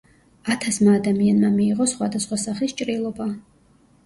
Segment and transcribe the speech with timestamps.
[0.53, 3.31] ათასმა ადამიანმა მიიღო სხვადასხვა სახის ჭრილობა.